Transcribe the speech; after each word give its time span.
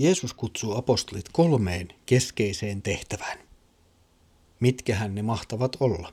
Jeesus 0.00 0.34
kutsuu 0.34 0.76
apostolit 0.76 1.24
kolmeen 1.32 1.88
keskeiseen 2.06 2.82
tehtävään. 2.82 3.38
Mitkähän 4.60 5.14
ne 5.14 5.22
mahtavat 5.22 5.76
olla? 5.80 6.12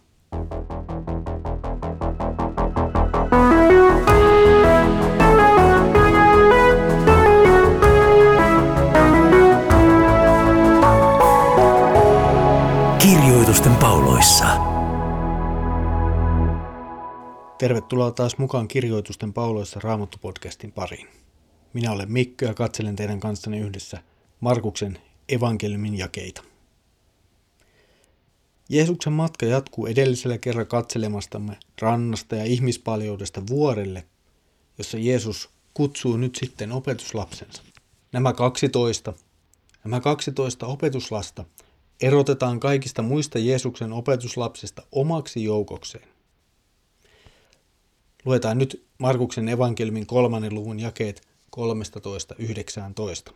Kirjoitusten 13.00 13.76
pauloissa. 13.76 14.46
Tervetuloa 17.58 18.12
taas 18.12 18.38
mukaan 18.38 18.68
Kirjoitusten 18.68 19.34
pauloissa 19.34 19.80
Raamattu-podcastin 19.80 20.72
pariin. 20.72 21.17
Minä 21.78 21.92
olen 21.92 22.12
Mikko 22.12 22.46
ja 22.46 22.54
katselen 22.54 22.96
teidän 22.96 23.20
kanssanne 23.20 23.60
yhdessä 23.60 24.04
Markuksen 24.40 25.00
evankeliumin 25.30 25.98
jakeita. 25.98 26.44
Jeesuksen 28.70 29.14
matka 29.14 29.46
jatkuu 29.46 29.86
edellisellä 29.86 30.38
kerran 30.38 30.68
katselemastamme 30.68 31.58
rannasta 31.82 32.36
ja 32.36 32.44
ihmispaljoudesta 32.44 33.42
vuorelle, 33.50 34.06
jossa 34.78 34.98
Jeesus 34.98 35.50
kutsuu 35.74 36.18
nyt 36.18 36.36
sitten 36.36 36.72
opetuslapsensa. 36.72 37.64
Nämä 38.12 38.34
12, 38.34 39.14
nämä 39.84 40.00
12 40.00 40.66
opetuslasta 40.66 41.46
erotetaan 42.02 42.60
kaikista 42.60 43.02
muista 43.02 43.40
Jeesuksen 43.40 43.94
opetuslapsista 43.94 44.84
omaksi 44.92 45.44
joukokseen. 45.44 46.08
Luetaan 48.26 48.58
nyt 48.58 48.86
Markuksen 48.98 49.50
evankelmin 49.50 50.08
kolmannen 50.08 50.56
luvun 50.56 50.80
jakeet 50.80 51.27
13.19. 51.58 53.34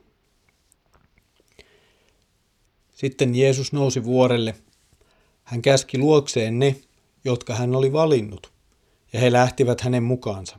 Sitten 2.92 3.36
Jeesus 3.36 3.74
nousi 3.74 4.04
vuorelle. 4.04 4.56
Hän 5.44 5.62
käski 5.62 5.98
luokseen 5.98 6.60
ne, 6.60 6.76
jotka 7.26 7.56
hän 7.56 7.76
oli 7.76 7.94
valinnut, 7.94 8.52
ja 9.14 9.20
he 9.20 9.32
lähtivät 9.32 9.82
hänen 9.82 10.04
mukaansa. 10.04 10.58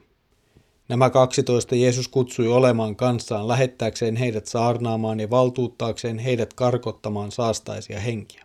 Nämä 0.88 1.10
kaksitoista 1.10 1.74
Jeesus 1.74 2.08
kutsui 2.08 2.48
olemaan 2.48 2.96
kanssaan 2.96 3.48
lähettääkseen 3.48 4.16
heidät 4.16 4.46
saarnaamaan 4.46 5.20
ja 5.20 5.30
valtuuttaakseen 5.30 6.18
heidät 6.18 6.54
karkottamaan 6.54 7.32
saastaisia 7.32 8.00
henkiä. 8.00 8.44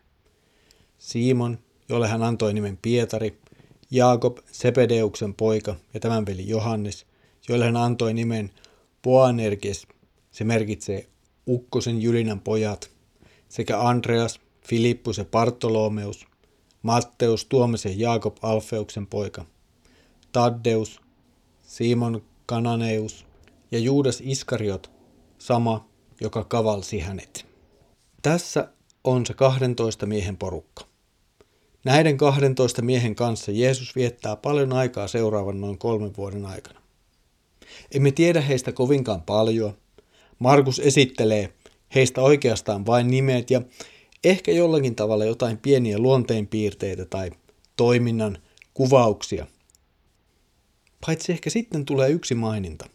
Simon, 0.97 1.59
jolle 1.89 2.07
hän 2.07 2.23
antoi 2.23 2.53
nimen 2.53 2.79
Pietari, 2.81 3.37
Jaakob, 3.91 4.37
Sepedeuksen 4.51 5.33
poika 5.33 5.75
ja 5.93 5.99
tämän 5.99 6.25
veli 6.25 6.47
Johannes, 6.47 7.05
jolle 7.49 7.65
hän 7.65 7.77
antoi 7.77 8.13
nimen 8.13 8.51
Boanerges, 9.03 9.87
se 10.31 10.43
merkitsee 10.43 11.07
ukkosen 11.47 12.01
Jylinän 12.01 12.39
pojat, 12.39 12.91
sekä 13.49 13.79
Andreas, 13.79 14.39
Filippus 14.67 15.17
ja 15.17 15.25
Bartolomeus, 15.25 16.25
Matteus, 16.81 17.45
Tuomisen 17.45 17.99
Jaakob 17.99 18.37
Alfeuksen 18.41 19.07
poika, 19.07 19.45
Taddeus, 20.31 21.01
Simon 21.61 22.21
Kananeus 22.45 23.25
ja 23.71 23.79
Juudas 23.79 24.21
Iskariot, 24.25 24.91
sama, 25.37 25.89
joka 26.21 26.43
kavalsi 26.43 26.99
hänet. 26.99 27.45
Tässä 28.21 28.67
on 29.03 29.25
se 29.25 29.33
12 29.33 30.05
miehen 30.05 30.37
porukka. 30.37 30.83
Näiden 31.85 32.17
12 32.17 32.81
miehen 32.81 33.15
kanssa 33.15 33.51
Jeesus 33.51 33.95
viettää 33.95 34.35
paljon 34.35 34.73
aikaa 34.73 35.07
seuraavan 35.07 35.61
noin 35.61 35.77
kolmen 35.77 36.15
vuoden 36.17 36.45
aikana. 36.45 36.76
Emme 37.91 38.11
tiedä 38.11 38.41
heistä 38.41 38.71
kovinkaan 38.71 39.21
paljon. 39.21 39.77
Markus 40.39 40.79
esittelee 40.79 41.53
heistä 41.95 42.21
oikeastaan 42.21 42.85
vain 42.85 43.07
nimet 43.07 43.51
ja 43.51 43.61
ehkä 44.23 44.51
jollakin 44.51 44.95
tavalla 44.95 45.25
jotain 45.25 45.57
pieniä 45.57 45.99
luonteenpiirteitä 45.99 47.05
tai 47.05 47.31
toiminnan 47.75 48.37
kuvauksia. 48.73 49.47
Paitsi 51.05 51.31
ehkä 51.31 51.49
sitten 51.49 51.85
tulee 51.85 52.09
yksi 52.09 52.35
maininta. 52.35 52.89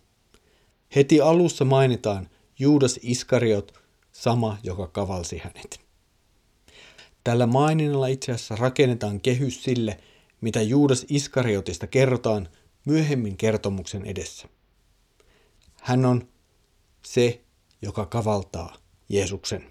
Heti 0.96 1.20
alussa 1.20 1.64
mainitaan 1.64 2.28
Juudas 2.58 3.00
Iskariot, 3.02 3.72
sama 4.12 4.58
joka 4.62 4.86
kavalsi 4.86 5.38
hänet. 5.38 5.80
Tällä 7.24 7.46
maininnalla 7.46 8.06
itse 8.06 8.32
asiassa 8.32 8.56
rakennetaan 8.56 9.20
kehys 9.20 9.64
sille, 9.64 10.00
mitä 10.40 10.62
Juudas 10.62 11.06
Iskariotista 11.08 11.86
kerrotaan 11.86 12.48
myöhemmin 12.86 13.36
kertomuksen 13.36 14.06
edessä. 14.06 14.48
Hän 15.82 16.04
on 16.04 16.28
se, 17.06 17.40
joka 17.82 18.06
kavaltaa 18.06 18.76
Jeesuksen. 19.08 19.66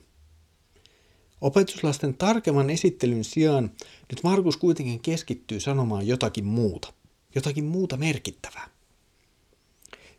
Opetuslasten 1.41 2.17
tarkemman 2.17 2.69
esittelyn 2.69 3.23
sijaan 3.23 3.71
nyt 4.09 4.23
Markus 4.23 4.57
kuitenkin 4.57 4.99
keskittyy 4.99 5.59
sanomaan 5.59 6.07
jotakin 6.07 6.45
muuta, 6.45 6.93
jotakin 7.35 7.65
muuta 7.65 7.97
merkittävää. 7.97 8.69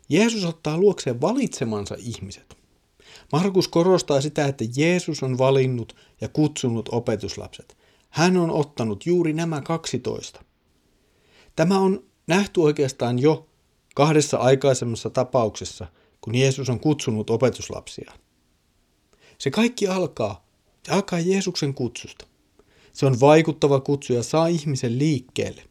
Jeesus 0.09 0.45
ottaa 0.45 0.77
luokseen 0.77 1.21
valitsemansa 1.21 1.95
ihmiset. 1.99 2.57
Markus 3.31 3.67
korostaa 3.67 4.21
sitä, 4.21 4.45
että 4.45 4.65
Jeesus 4.75 5.23
on 5.23 5.37
valinnut 5.37 5.95
ja 6.21 6.27
kutsunut 6.27 6.89
opetuslapset. 6.91 7.77
Hän 8.09 8.37
on 8.37 8.51
ottanut 8.51 9.05
juuri 9.05 9.33
nämä 9.33 9.61
12. 9.61 10.43
Tämä 11.55 11.79
on 11.79 12.03
nähty 12.27 12.61
oikeastaan 12.61 13.19
jo 13.19 13.49
kahdessa 13.93 14.37
aikaisemmassa 14.37 15.09
tapauksessa, 15.09 15.87
kun 16.21 16.35
Jeesus 16.35 16.69
on 16.69 16.79
kutsunut 16.79 17.29
opetuslapsia. 17.29 18.11
Se 19.37 19.51
kaikki 19.51 19.87
alkaa, 19.87 20.47
se 20.83 20.91
alkaa 20.91 21.19
Jeesuksen 21.19 21.73
kutsusta. 21.73 22.25
Se 22.93 23.05
on 23.05 23.19
vaikuttava 23.19 23.79
kutsu 23.79 24.13
ja 24.13 24.23
saa 24.23 24.47
ihmisen 24.47 24.99
liikkeelle. 24.99 25.63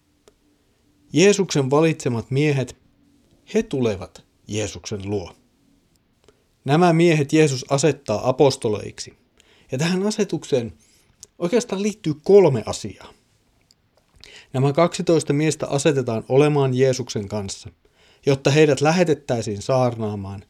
Jeesuksen 1.13 1.71
valitsemat 1.71 2.31
miehet, 2.31 2.77
he 3.55 3.63
tulevat 3.63 4.25
Jeesuksen 4.49 5.11
luo. 5.11 5.33
Nämä 6.65 6.93
miehet 6.93 7.33
Jeesus 7.33 7.65
asettaa 7.71 8.29
apostoleiksi. 8.29 9.15
Ja 9.73 9.79
tähän 9.79 10.07
asetukseen 10.07 10.73
oikeastaan 11.39 11.83
liittyy 11.83 12.15
kolme 12.25 12.63
asiaa. 12.67 13.13
Nämä 14.53 14.73
12 14.73 15.33
miestä 15.33 15.67
asetetaan 15.67 16.25
olemaan 16.29 16.75
Jeesuksen 16.75 17.29
kanssa– 17.29 17.71
jotta 18.27 18.51
heidät 18.51 18.81
lähetettäisiin 18.81 19.63
saarnaamaan 19.63 20.45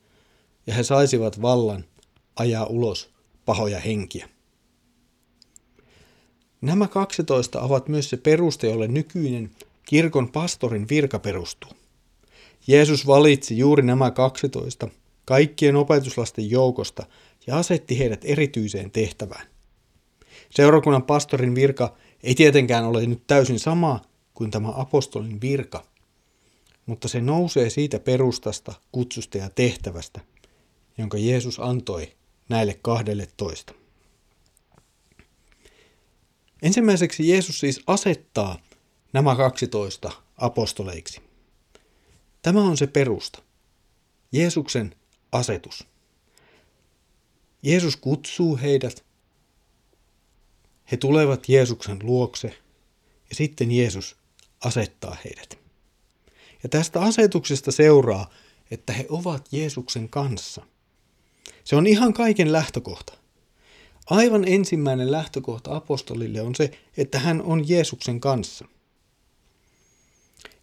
ja 0.67 0.75
he 0.75 0.83
saisivat 0.83 1.43
vallan 1.43 1.85
ajaa 2.37 2.67
ulos 2.67 3.11
pahoja 3.45 3.81
henkiä. 3.81 4.29
Nämä 6.61 6.89
12 6.89 7.61
ovat 7.61 7.89
myös 7.89 8.11
se 8.11 8.17
peruste, 8.17 8.67
jolle 8.67 8.89
nykyinen 8.89 9.51
kirkon 9.87 10.33
pastorin 10.33 10.89
virka 10.89 11.19
perustuu. 11.19 11.71
Jeesus 12.67 13.07
valitsi 13.07 13.59
juuri 13.59 13.83
nämä 13.83 14.11
12 14.11 14.89
kaikkien 15.25 15.77
opetuslasten 15.77 16.51
joukosta 16.51 17.07
ja 17.47 17.57
asetti 17.57 17.99
heidät 17.99 18.21
erityiseen 18.25 18.91
tehtävään. 18.91 19.47
Seurakunnan 20.51 21.03
pastorin 21.03 21.55
virka 21.55 21.97
ei 22.23 22.35
tietenkään 22.35 22.85
ole 22.85 23.07
nyt 23.07 23.23
täysin 23.27 23.59
sama 23.59 24.01
kuin 24.35 24.51
tämä 24.51 24.73
apostolin 24.77 25.41
virka, 25.41 25.85
mutta 26.87 27.09
se 27.09 27.21
nousee 27.21 27.71
siitä 27.71 27.99
perustasta, 27.99 28.75
kutsusta 28.93 29.39
ja 29.39 29.51
tehtävästä, 29.51 30.21
jonka 30.99 31.19
Jeesus 31.19 31.61
antoi 31.61 32.13
näille 32.49 32.79
kahdelle 32.83 33.29
toista. 33.37 33.75
Ensimmäiseksi 36.63 37.29
Jeesus 37.29 37.61
siis 37.61 37.83
asettaa 37.87 38.59
nämä 39.13 39.37
12 39.37 40.13
apostoleiksi. 40.37 41.21
Tämä 42.43 42.63
on 42.63 42.77
se 42.77 42.87
perusta. 42.87 43.43
Jeesuksen 44.33 44.95
asetus. 45.33 45.87
Jeesus 47.63 47.97
kutsuu 47.97 48.57
heidät. 48.57 49.05
He 50.93 50.97
tulevat 50.97 51.49
Jeesuksen 51.49 51.99
luokse 52.03 52.49
ja 53.31 53.35
sitten 53.35 53.73
Jeesus 53.73 54.17
asettaa 54.65 55.17
heidät. 55.25 55.62
Ja 56.63 56.69
tästä 56.69 57.01
asetuksesta 57.01 57.73
seuraa, 57.73 58.31
että 58.71 58.93
he 58.93 59.07
ovat 59.09 59.49
Jeesuksen 59.53 60.09
kanssa. 60.09 60.67
Se 61.65 61.77
on 61.77 61.87
ihan 61.87 62.13
kaiken 62.13 62.53
lähtökohta. 62.53 63.13
Aivan 64.11 64.45
ensimmäinen 64.49 65.13
lähtökohta 65.13 65.77
apostolille 65.77 66.43
on 66.43 66.55
se, 66.55 66.71
että 66.97 67.19
hän 67.19 67.43
on 67.43 67.69
Jeesuksen 67.69 68.21
kanssa. 68.21 68.65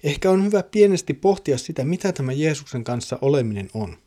Ehkä 0.04 0.32
on 0.32 0.46
hyvä 0.46 0.64
pienesti 0.64 1.14
pohtia 1.14 1.58
sitä, 1.58 1.84
mitä 1.84 2.12
tämä 2.12 2.32
Jeesuksen 2.32 2.84
kanssa 2.84 3.18
oleminen 3.22 3.70
on. 3.74 3.98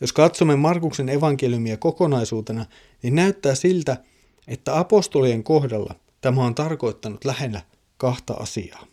Jos 0.00 0.12
katsomme 0.12 0.56
Markuksen 0.56 1.08
evankeliumia 1.08 1.76
kokonaisuutena, 1.76 2.66
niin 3.02 3.14
näyttää 3.14 3.54
siltä, 3.54 3.96
että 4.46 4.78
apostolien 4.78 5.44
kohdalla 5.44 5.94
tämä 6.20 6.44
on 6.44 6.54
tarkoittanut 6.54 7.24
lähinnä 7.24 7.62
kahta 7.96 8.34
asiaa. 8.34 8.86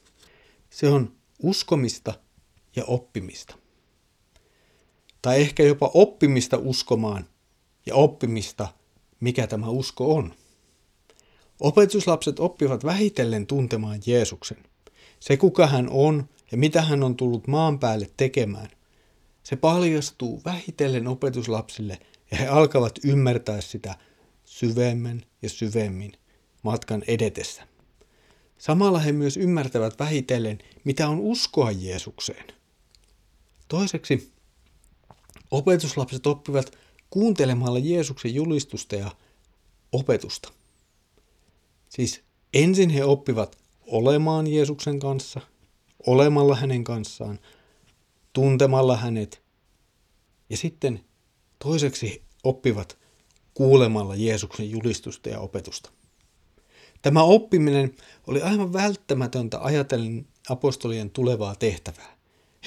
Se 0.69 0.87
on 0.87 1.11
uskomista 1.43 2.13
ja 2.75 2.85
oppimista. 2.85 3.55
Tai 5.21 5.41
ehkä 5.41 5.63
jopa 5.63 5.91
oppimista 5.93 6.57
uskomaan 6.57 7.27
ja 7.85 7.95
oppimista, 7.95 8.67
mikä 9.19 9.47
tämä 9.47 9.69
usko 9.69 10.15
on. 10.15 10.33
Opetuslapset 11.59 12.39
oppivat 12.39 12.85
vähitellen 12.85 13.47
tuntemaan 13.47 13.99
Jeesuksen. 14.05 14.57
Se 15.19 15.37
kuka 15.37 15.67
hän 15.67 15.89
on 15.89 16.29
ja 16.51 16.57
mitä 16.57 16.81
hän 16.81 17.03
on 17.03 17.15
tullut 17.15 17.47
maan 17.47 17.79
päälle 17.79 18.11
tekemään. 18.17 18.69
Se 19.43 19.55
paljastuu 19.55 20.41
vähitellen 20.45 21.07
opetuslapsille 21.07 21.99
ja 22.31 22.37
he 22.37 22.47
alkavat 22.47 22.99
ymmärtää 23.03 23.61
sitä 23.61 23.95
syvemmän 24.45 25.23
ja 25.41 25.49
syvemmin 25.49 26.11
matkan 26.63 27.03
edetessä. 27.07 27.67
Samalla 28.61 28.99
he 28.99 29.11
myös 29.11 29.37
ymmärtävät 29.37 29.99
vähitellen, 29.99 30.59
mitä 30.83 31.09
on 31.09 31.19
uskoa 31.19 31.71
Jeesukseen. 31.71 32.45
Toiseksi 33.67 34.33
opetuslapset 35.51 36.27
oppivat 36.27 36.77
kuuntelemalla 37.09 37.79
Jeesuksen 37.79 38.35
julistusta 38.35 38.95
ja 38.95 39.11
opetusta. 39.91 40.51
Siis 41.89 42.21
ensin 42.53 42.89
he 42.89 43.03
oppivat 43.03 43.57
olemaan 43.87 44.47
Jeesuksen 44.47 44.99
kanssa, 44.99 45.41
olemalla 46.07 46.55
hänen 46.55 46.83
kanssaan, 46.83 47.39
tuntemalla 48.33 48.97
hänet 48.97 49.41
ja 50.49 50.57
sitten 50.57 51.05
toiseksi 51.59 52.23
oppivat 52.43 52.97
kuulemalla 53.53 54.15
Jeesuksen 54.15 54.71
julistusta 54.71 55.29
ja 55.29 55.39
opetusta. 55.39 55.91
Tämä 57.01 57.23
oppiminen 57.23 57.95
oli 58.27 58.41
aivan 58.41 58.73
välttämätöntä 58.73 59.59
ajatellen 59.61 60.27
apostolien 60.49 61.09
tulevaa 61.09 61.55
tehtävää. 61.55 62.17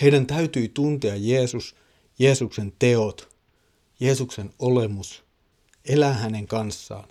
Heidän 0.03 0.27
täytyi 0.27 0.69
tuntea 0.69 1.15
Jeesus, 1.17 1.77
Jeesuksen 2.19 2.73
teot, 2.79 3.29
Jeesuksen 4.01 4.51
olemus, 4.59 5.25
elää 5.85 6.13
hänen 6.13 6.47
kanssaan. 6.47 7.09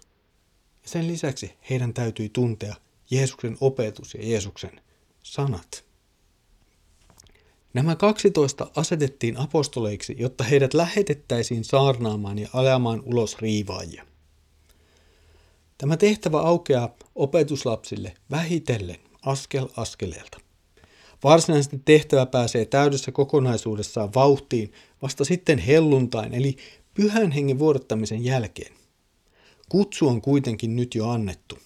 Ja 0.84 0.90
sen 0.90 1.08
lisäksi 1.08 1.54
heidän 1.70 1.94
täytyi 1.94 2.30
tuntea 2.30 2.75
Jeesuksen 3.12 3.58
opetus 3.62 4.14
ja 4.14 4.28
Jeesuksen 4.28 4.81
sanat. 5.24 5.86
Nämä 7.74 7.96
12 7.96 8.72
asetettiin 8.75 9.38
apostoleiksi, 9.38 10.16
jotta 10.20 10.44
heidät 10.44 10.74
lähetettäisiin 10.74 11.64
saarnaamaan 11.64 12.40
ja 12.40 12.50
ajamaan 12.54 13.02
ulos 13.06 13.38
riivaajia. 13.38 14.12
Tämä 15.84 15.98
tehtävä 15.98 16.40
aukeaa 16.40 16.96
opetuslapsille 17.16 18.14
vähitellen 18.32 19.00
askel 19.26 19.68
askeleelta. 19.78 20.38
Varsinaisesti 21.24 21.82
tehtävä 21.86 22.26
pääsee 22.26 22.66
täydessä 22.66 23.12
kokonaisuudessaan 23.12 24.14
vauhtiin 24.16 24.72
vasta 25.02 25.26
sitten 25.26 25.60
helluntain 25.60 26.34
eli 26.34 26.58
pyhän 26.94 27.32
hengen 27.32 27.60
vuodattamisen 27.60 28.24
jälkeen. 28.24 28.74
Kutsu 29.70 30.08
on 30.08 30.22
kuitenkin 30.22 30.76
nyt 30.76 30.96
jo 30.96 31.10
annettu. 31.10 31.58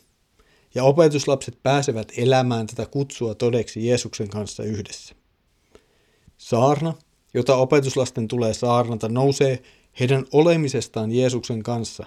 Ja 0.76 0.84
opetuslapset 0.84 1.58
pääsevät 1.64 2.12
elämään 2.18 2.68
tätä 2.68 2.86
kutsua 2.86 3.36
todeksi 3.36 3.88
Jeesuksen 3.88 4.30
kanssa 4.30 4.64
yhdessä. 4.64 5.16
Saarna, 6.38 6.94
jota 7.34 7.56
opetuslasten 7.56 8.28
tulee 8.28 8.54
saarnata, 8.54 9.10
nousee 9.10 9.64
heidän 10.00 10.26
olemisestaan 10.32 11.12
Jeesuksen 11.12 11.64
kanssa, 11.64 12.06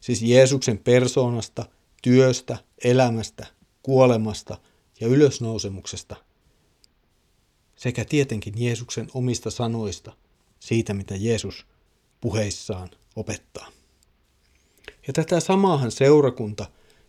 siis 0.00 0.22
Jeesuksen 0.22 0.78
persoonasta, 0.78 1.66
työstä, 2.02 2.56
elämästä, 2.84 3.46
kuolemasta 3.82 4.58
ja 5.00 5.06
ylösnousemuksesta, 5.06 6.16
sekä 7.76 8.04
tietenkin 8.04 8.54
Jeesuksen 8.56 9.08
omista 9.14 9.50
sanoista, 9.50 10.12
siitä 10.60 10.94
mitä 10.94 11.14
Jeesus 11.16 11.66
puheissaan 12.20 12.90
opettaa. 13.16 13.68
Ja 15.06 15.12
tätä 15.12 15.40
samaahan 15.40 15.90
seurakunta 15.90 16.66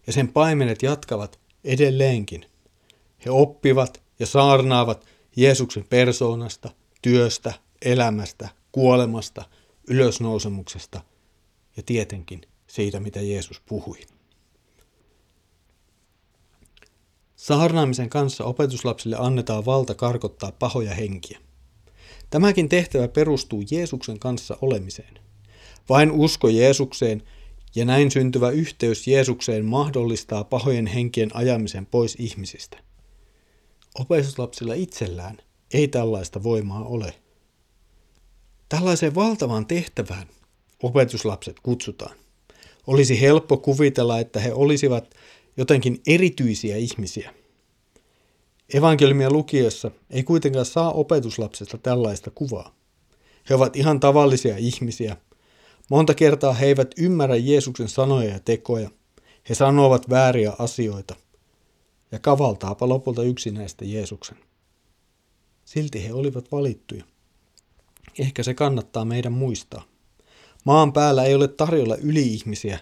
ja 0.07 0.13
sen 0.13 0.27
paimenet 0.27 0.83
jatkavat 0.83 1.39
edelleenkin. 1.63 2.45
He 3.25 3.31
oppivat 3.31 4.03
ja 4.19 4.25
saarnaavat 4.25 5.05
Jeesuksen 5.35 5.85
persoonasta, 5.89 6.69
työstä, 7.01 7.53
elämästä, 7.81 8.49
kuolemasta, 8.71 9.45
ylösnousemuksesta 9.87 11.01
ja 11.77 11.83
tietenkin 11.83 12.41
siitä, 12.73 12.99
mitä 12.99 13.21
Jeesus 13.21 13.61
puhui. 13.65 13.97
Saarnaamisen 17.35 18.09
kanssa 18.09 18.43
opetuslapsille 18.43 19.15
annetaan 19.19 19.65
valta 19.65 19.95
karkottaa 19.95 20.51
pahoja 20.51 20.93
henkiä. 20.93 21.39
Tämäkin 22.29 22.69
tehtävä 22.69 23.07
perustuu 23.07 23.63
Jeesuksen 23.71 24.19
kanssa 24.19 24.57
olemiseen. 24.61 25.19
Vain 25.89 26.11
usko 26.11 26.49
Jeesukseen 26.49 27.23
ja 27.75 27.85
näin 27.85 28.11
syntyvä 28.11 28.49
yhteys 28.49 29.07
Jeesukseen 29.07 29.65
mahdollistaa 29.65 30.43
pahojen 30.43 30.87
henkien 30.87 31.35
ajamisen 31.35 31.85
pois 31.85 32.15
ihmisistä– 32.19 32.77
Opetuslapsilla 33.99 34.73
itsellään 34.73 35.37
ei 35.73 35.87
tällaista 35.87 36.43
voimaa 36.43 36.83
ole. 36.83 37.15
Tällaiseen 38.69 39.15
valtavaan 39.15 39.65
tehtävään 39.65 40.27
opetuslapset 40.83 41.59
kutsutaan. 41.59 42.15
Olisi 42.87 43.21
helppo 43.21 43.57
kuvitella, 43.57 44.19
että 44.19 44.39
he 44.39 44.53
olisivat 44.53 45.15
jotenkin 45.57 46.01
erityisiä 46.07 46.77
ihmisiä. 46.77 47.33
Evankeliumia 48.73 49.31
lukiessa 49.31 49.91
ei 50.09 50.23
kuitenkaan 50.23 50.65
saa 50.65 50.91
opetuslapsesta 50.91 51.77
tällaista 51.77 52.31
kuvaa. 52.35 52.75
He 53.49 53.55
ovat 53.55 53.75
ihan 53.75 53.99
tavallisia 53.99 54.57
ihmisiä. 54.57 55.17
Monta 55.89 56.13
kertaa 56.13 56.53
he 56.53 56.65
eivät 56.65 56.91
ymmärrä 56.97 57.35
Jeesuksen 57.35 57.89
sanoja 57.89 58.29
ja 58.29 58.39
tekoja. 58.39 58.89
He 59.49 59.55
sanovat 59.55 60.09
vääriä 60.09 60.53
asioita– 60.59 61.15
ja 62.11 62.19
kavaltaapa 62.19 62.89
lopulta 62.89 63.23
yksinäistä 63.23 63.85
Jeesuksen. 63.85 64.37
Silti 65.65 66.07
he 66.07 66.13
olivat 66.13 66.51
valittuja. 66.51 67.03
Ehkä 68.19 68.43
se 68.43 68.53
kannattaa 68.53 69.05
meidän 69.05 69.33
muistaa. 69.33 69.83
Maan 70.63 70.93
päällä 70.93 71.23
ei 71.23 71.35
ole 71.35 71.47
tarjolla 71.47 71.95
yli-ihmisiä, 71.95 72.79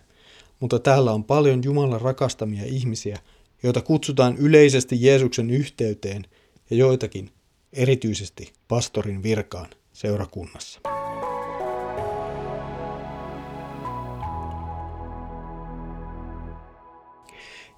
mutta 0.59 0.79
täällä 0.79 1.11
on 1.11 1.23
paljon 1.23 1.63
Jumalan 1.63 2.01
rakastamia 2.01 2.63
ihmisiä, 2.65 3.19
joita 3.63 3.81
kutsutaan 3.81 4.37
yleisesti 4.37 4.97
Jeesuksen 4.99 5.49
yhteyteen 5.49 6.25
ja 6.69 6.77
joitakin 6.77 7.31
erityisesti 7.73 8.53
pastorin 8.67 9.23
virkaan 9.23 9.69
seurakunnassa. 9.93 10.79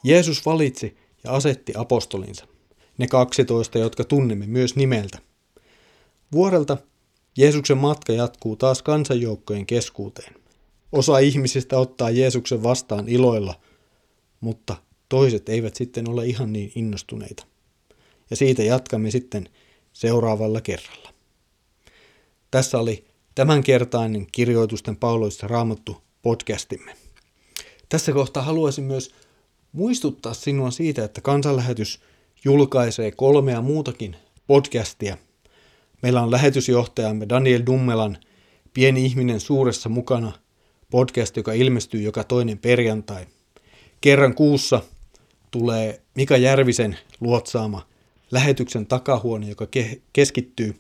Jeesus 0.04 0.46
valitsi 0.46 0.98
ja 1.24 1.32
asetti 1.32 1.74
apostolinsa, 1.76 2.48
ne 2.98 3.08
12, 3.08 3.80
jotka 3.80 4.04
tunnemme 4.04 4.48
myös 4.48 4.76
nimeltä. 4.76 5.20
Vuorelta 6.32 6.78
Jeesuksen 7.38 7.78
matka 7.78 8.14
jatkuu 8.14 8.56
taas 8.56 8.82
kansanjoukkojen 8.82 9.66
keskuuteen. 9.66 10.36
Osa 10.92 11.18
ihmisistä 11.18 11.78
ottaa 11.78 12.10
Jeesuksen 12.10 12.64
vastaan 12.64 13.10
iloilla, 13.10 13.60
mutta 14.42 14.76
toiset 15.10 15.50
eivät 15.50 15.76
sitten 15.76 16.10
ole 16.10 16.26
ihan 16.26 16.54
niin 16.54 16.72
innostuneita. 16.76 17.46
Ja 18.30 18.36
siitä 18.36 18.64
jatkamme 18.64 19.12
sitten 19.12 19.50
seuraavalla 19.94 20.62
kerralla. 20.62 21.14
Tässä 22.52 22.80
oli 22.80 23.06
tämänkertainen 23.36 24.28
kirjoitusten 24.32 24.96
pauloissa 24.96 25.48
raamattu 25.48 26.02
podcastimme. 26.22 26.96
Tässä 27.90 28.12
kohtaa 28.12 28.44
haluaisin 28.44 28.84
myös 28.84 29.12
muistuttaa 29.72 30.34
sinua 30.34 30.72
siitä, 30.72 31.04
että 31.04 31.22
kansanlähetys 31.22 32.00
julkaisee 32.46 33.12
kolmea 33.12 33.62
muutakin 33.62 34.16
podcastia. 34.48 35.18
Meillä 36.02 36.22
on 36.22 36.32
lähetysjohtajamme 36.32 37.30
Daniel 37.30 37.62
Dummelan 37.66 38.18
Pieni 38.74 39.06
ihminen 39.06 39.40
suuressa 39.40 39.90
mukana 39.90 40.32
podcast, 40.92 41.38
joka 41.38 41.54
ilmestyy 41.54 42.02
joka 42.02 42.24
toinen 42.24 42.58
perjantai. 42.58 43.26
Kerran 44.02 44.36
kuussa 44.36 44.82
tulee 45.52 46.02
Mika 46.16 46.38
Järvisen 46.38 46.98
luotsaama 47.20 47.88
lähetyksen 48.32 48.86
takahuone, 48.86 49.50
joka 49.50 49.68
keskittyy 50.14 50.76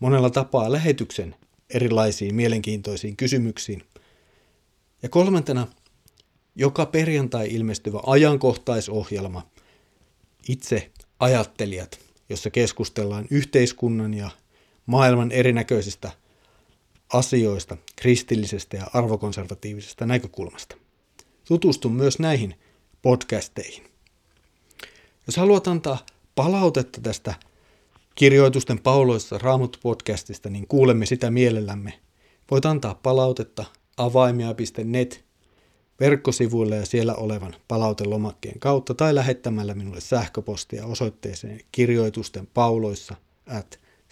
monella 0.00 0.30
tapaa 0.30 0.72
lähetyksen 0.72 1.34
erilaisiin 1.70 2.34
mielenkiintoisiin 2.34 3.16
kysymyksiin. 3.16 3.82
Ja 5.02 5.08
kolmantena 5.08 5.66
joka 6.54 6.86
perjantai 6.86 7.48
ilmestyvä 7.50 8.00
ajankohtaisohjelma 8.06 9.46
Itse 10.48 10.90
ajattelijat, 11.20 11.98
jossa 12.28 12.50
keskustellaan 12.50 13.26
yhteiskunnan 13.30 14.14
ja 14.14 14.30
maailman 14.86 15.32
erinäköisistä 15.32 16.10
asioista 17.12 17.76
kristillisestä 17.96 18.76
ja 18.76 18.86
arvokonservatiivisesta 18.92 20.06
näkökulmasta. 20.06 20.76
Tutustu 21.48 21.88
myös 21.88 22.18
näihin 22.18 22.54
podcasteihin. 23.02 23.84
Jos 25.26 25.36
haluat 25.36 25.68
antaa 25.68 26.06
palautetta 26.34 27.00
tästä 27.00 27.34
kirjoitusten 28.14 28.78
pauloissa 28.80 29.38
Raamut 29.38 29.78
podcastista, 29.82 30.50
niin 30.50 30.66
kuulemme 30.66 31.06
sitä 31.06 31.30
mielellämme. 31.30 31.92
Voit 32.50 32.66
antaa 32.66 32.94
palautetta 33.02 33.64
avaimia.net 33.96 35.24
verkkosivuilla 36.00 36.74
ja 36.74 36.86
siellä 36.86 37.14
olevan 37.14 37.54
palautelomakkeen 37.68 38.60
kautta 38.60 38.94
tai 38.94 39.14
lähettämällä 39.14 39.74
minulle 39.74 40.00
sähköpostia 40.00 40.86
osoitteeseen 40.86 41.60
kirjoitusten 41.72 42.48
pauloissa 42.54 43.14
at 43.46 43.83